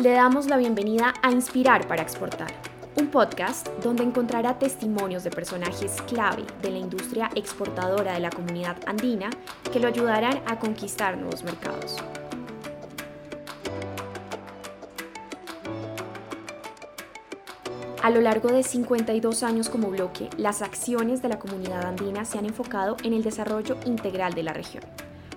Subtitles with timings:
[0.00, 2.52] Le damos la bienvenida a Inspirar para Exportar,
[2.96, 8.76] un podcast donde encontrará testimonios de personajes clave de la industria exportadora de la comunidad
[8.86, 9.28] andina
[9.72, 11.96] que lo ayudarán a conquistar nuevos mercados.
[18.00, 22.38] A lo largo de 52 años como bloque, las acciones de la comunidad andina se
[22.38, 24.84] han enfocado en el desarrollo integral de la región.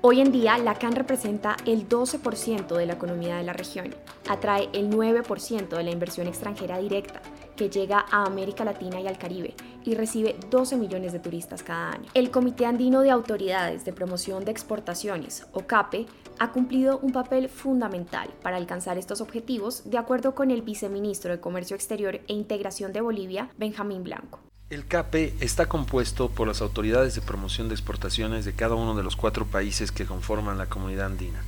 [0.00, 3.94] Hoy en día, la CAN representa el 12% de la economía de la región,
[4.28, 7.20] atrae el 9% de la inversión extranjera directa,
[7.58, 9.54] que llega a América Latina y al Caribe
[9.84, 12.08] y recibe 12 millones de turistas cada año.
[12.14, 16.06] El Comité Andino de Autoridades de Promoción de Exportaciones, o CAPE,
[16.38, 21.40] ha cumplido un papel fundamental para alcanzar estos objetivos, de acuerdo con el viceministro de
[21.40, 24.38] Comercio Exterior e Integración de Bolivia, Benjamín Blanco.
[24.70, 29.02] El CAPE está compuesto por las autoridades de promoción de exportaciones de cada uno de
[29.02, 31.42] los cuatro países que conforman la comunidad andina.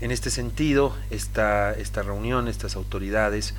[0.00, 3.54] En este sentido, esta, esta reunión, estas autoridades,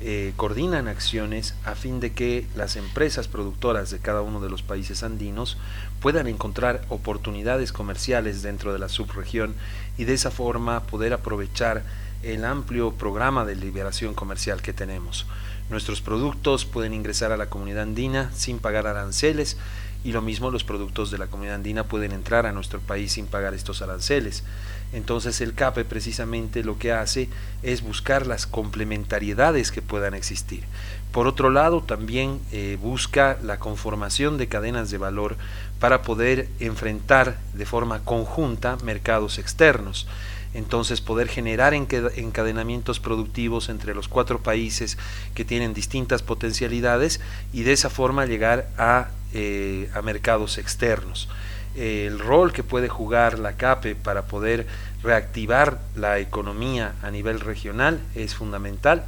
[0.00, 4.62] eh, coordinan acciones a fin de que las empresas productoras de cada uno de los
[4.62, 5.56] países andinos
[6.00, 9.54] puedan encontrar oportunidades comerciales dentro de la subregión
[9.96, 11.82] y de esa forma poder aprovechar
[12.22, 15.26] el amplio programa de liberación comercial que tenemos.
[15.70, 19.56] Nuestros productos pueden ingresar a la comunidad andina sin pagar aranceles
[20.04, 23.26] y lo mismo los productos de la comunidad andina pueden entrar a nuestro país sin
[23.26, 24.44] pagar estos aranceles.
[24.92, 27.28] Entonces el CAPE precisamente lo que hace
[27.62, 30.64] es buscar las complementariedades que puedan existir.
[31.12, 35.36] Por otro lado, también eh, busca la conformación de cadenas de valor
[35.78, 40.06] para poder enfrentar de forma conjunta mercados externos
[40.54, 44.96] entonces poder generar encadenamientos productivos entre los cuatro países
[45.34, 47.20] que tienen distintas potencialidades
[47.52, 51.28] y de esa forma llegar a, eh, mercados externos.
[51.76, 54.66] el rol que puede jugar la CAPE para poder
[55.02, 59.04] reactivar la economía a nivel regional es fundamental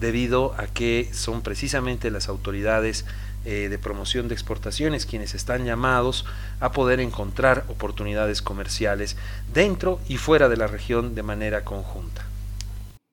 [0.00, 3.04] debido a que son precisamente las autoridades
[3.44, 6.24] eh, de promoción de exportaciones quienes están llamados
[6.60, 9.16] a poder encontrar oportunidades comerciales
[9.52, 12.27] dentro y fuera de la región de manera conjunta.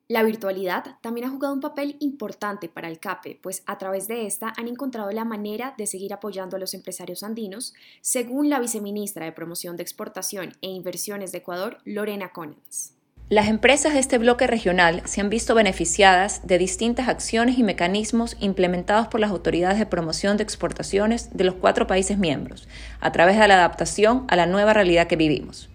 [0.08, 4.28] La virtualidad también ha jugado un papel importante para el CAPE, pues a través de
[4.28, 9.26] esta han encontrado la manera de seguir apoyando a los empresarios andinos, según la viceministra
[9.26, 12.94] de Promoción de Exportación e Inversiones de Ecuador, Lorena Conens.
[13.30, 18.38] Las empresas de este bloque regional se han visto beneficiadas de distintas acciones y mecanismos
[18.40, 22.68] implementados por las autoridades de promoción de exportaciones de los cuatro países miembros,
[23.00, 25.68] a través de la adaptación a la nueva realidad que vivimos.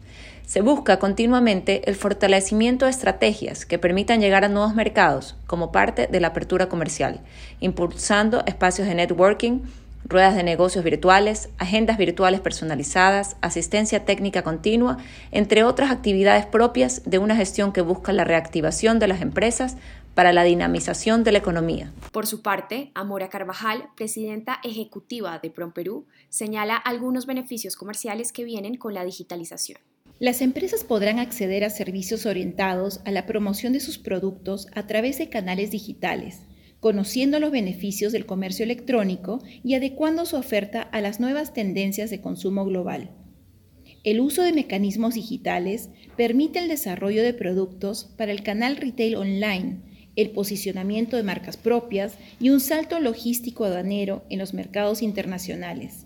[0.51, 6.09] Se busca continuamente el fortalecimiento de estrategias que permitan llegar a nuevos mercados como parte
[6.09, 7.21] de la apertura comercial,
[7.61, 9.61] impulsando espacios de networking,
[10.05, 14.99] ruedas de negocios virtuales, agendas virtuales personalizadas, asistencia técnica continua,
[15.31, 19.77] entre otras actividades propias de una gestión que busca la reactivación de las empresas
[20.17, 21.93] para la dinamización de la economía.
[22.11, 28.75] Por su parte, Amora Carvajal, presidenta ejecutiva de PromPerú, señala algunos beneficios comerciales que vienen
[28.79, 29.79] con la digitalización.
[30.21, 35.17] Las empresas podrán acceder a servicios orientados a la promoción de sus productos a través
[35.17, 36.41] de canales digitales,
[36.79, 42.21] conociendo los beneficios del comercio electrónico y adecuando su oferta a las nuevas tendencias de
[42.21, 43.13] consumo global.
[44.05, 45.89] El uso de mecanismos digitales
[46.19, 49.81] permite el desarrollo de productos para el canal retail online,
[50.17, 56.05] el posicionamiento de marcas propias y un salto logístico aduanero en los mercados internacionales,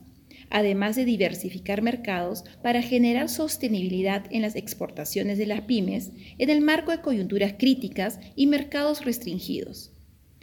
[0.54, 6.60] además de diversificar mercados para generar sostenibilidad en las exportaciones de las pymes en el
[6.60, 9.90] marco de coyunturas críticas y mercados restringidos.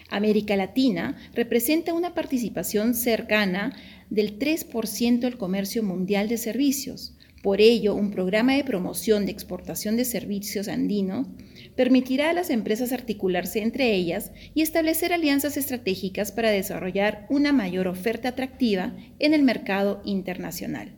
[0.09, 3.73] América Latina representa una participación cercana
[4.09, 7.15] del 3% del comercio mundial de servicios.
[7.41, 11.35] Por ello, un programa de promoción de exportación de servicios andino
[11.75, 17.87] permitirá a las empresas articularse entre ellas y establecer alianzas estratégicas para desarrollar una mayor
[17.87, 20.95] oferta atractiva en el mercado internacional.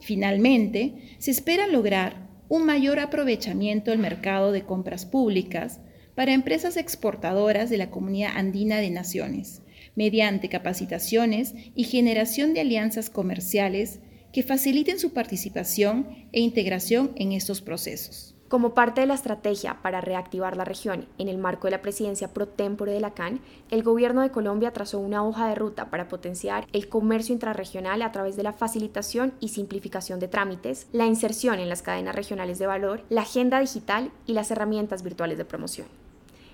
[0.00, 5.80] Finalmente, se espera lograr un mayor aprovechamiento del mercado de compras públicas,
[6.16, 9.60] para empresas exportadoras de la Comunidad Andina de Naciones,
[9.94, 14.00] mediante capacitaciones y generación de alianzas comerciales
[14.36, 18.34] que faciliten su participación e integración en estos procesos.
[18.48, 22.34] Como parte de la estrategia para reactivar la región en el marco de la presidencia
[22.34, 23.40] pro tempore de la CAN,
[23.70, 28.12] el gobierno de Colombia trazó una hoja de ruta para potenciar el comercio intrarregional a
[28.12, 32.66] través de la facilitación y simplificación de trámites, la inserción en las cadenas regionales de
[32.66, 35.86] valor, la agenda digital y las herramientas virtuales de promoción.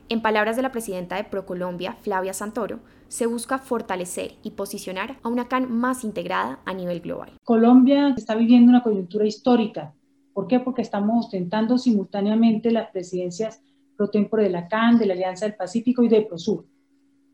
[0.09, 5.29] En palabras de la presidenta de ProColombia, Flavia Santoro, se busca fortalecer y posicionar a
[5.29, 7.33] una CAN más integrada a nivel global.
[7.45, 9.95] Colombia está viviendo una coyuntura histórica.
[10.33, 10.61] ¿Por qué?
[10.61, 13.63] Porque estamos ostentando simultáneamente las presidencias
[13.97, 16.67] pro tempore de la CAN, de la Alianza del Pacífico y de ProSur.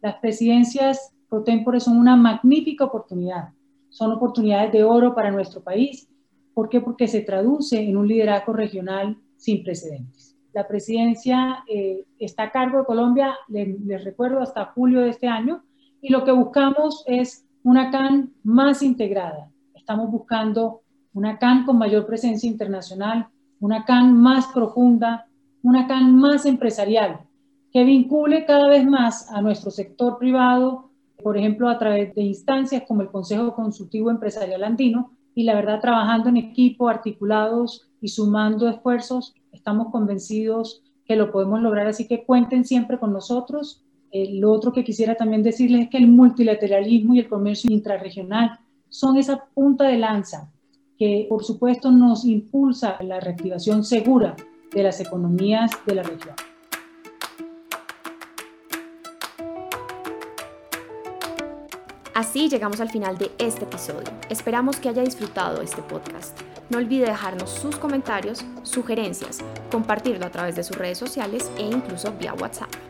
[0.03, 3.51] Las presidencias pro tempore son una magnífica oportunidad.
[3.89, 6.09] Son oportunidades de oro para nuestro país.
[6.55, 6.81] ¿Por qué?
[6.81, 10.38] Porque se traduce en un liderazgo regional sin precedentes.
[10.59, 15.63] La presidencia eh, está a cargo de Colombia, les, recuerdo, hasta julio de este año,
[16.03, 19.53] y lo que buscamos es una CAN más integrada.
[19.77, 20.81] Estamos buscando
[21.13, 23.29] una CAN con mayor presencia internacional,
[23.61, 25.29] una CAN más profunda,
[25.63, 27.21] una CAN más empresarial,
[27.73, 30.91] que vincule cada vez más a nuestro sector privado,
[31.23, 35.81] por ejemplo, a través de instancias como el Consejo Consultivo Empresarial Andino, y la verdad,
[35.81, 39.37] trabajando en equipo, articulados y sumando esfuerzos,
[39.69, 43.85] estamos convencidos que lo podemos lograr, así que cuenten siempre con nosotros.
[44.11, 48.59] Eh, lo otro que quisiera también decirles es que el multilateralismo y el comercio intrarregional
[48.89, 50.51] son esa punta de lanza
[50.99, 54.37] que, por supuesto, nos impulsa la reactivación segura
[54.75, 56.35] de las economías de la región.
[62.19, 64.11] Así llegamos al final de este episodio.
[64.29, 66.37] Esperamos que haya disfrutado este podcast.
[66.69, 69.39] No olvide dejarnos sus comentarios, sugerencias,
[69.71, 72.88] compartirlo a través de sus redes sociales e incluso vía WhatsApp.